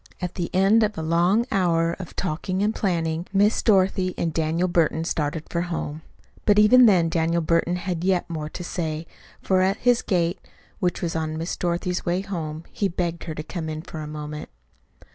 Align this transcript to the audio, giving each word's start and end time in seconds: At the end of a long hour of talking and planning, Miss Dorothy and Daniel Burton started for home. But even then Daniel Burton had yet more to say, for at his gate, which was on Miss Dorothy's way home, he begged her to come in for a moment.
At 0.19 0.33
the 0.33 0.49
end 0.51 0.81
of 0.81 0.97
a 0.97 1.03
long 1.03 1.45
hour 1.51 1.93
of 1.99 2.15
talking 2.15 2.63
and 2.63 2.73
planning, 2.73 3.27
Miss 3.31 3.61
Dorothy 3.61 4.15
and 4.17 4.33
Daniel 4.33 4.67
Burton 4.67 5.03
started 5.03 5.43
for 5.51 5.61
home. 5.61 6.01
But 6.45 6.57
even 6.57 6.87
then 6.87 7.07
Daniel 7.07 7.39
Burton 7.43 7.75
had 7.75 8.03
yet 8.03 8.27
more 8.27 8.49
to 8.49 8.63
say, 8.63 9.05
for 9.43 9.61
at 9.61 9.77
his 9.77 10.01
gate, 10.01 10.39
which 10.79 11.03
was 11.03 11.15
on 11.15 11.37
Miss 11.37 11.55
Dorothy's 11.55 12.03
way 12.03 12.21
home, 12.21 12.63
he 12.71 12.87
begged 12.87 13.25
her 13.25 13.35
to 13.35 13.43
come 13.43 13.69
in 13.69 13.83
for 13.83 13.99
a 13.99 14.07
moment. 14.07 14.49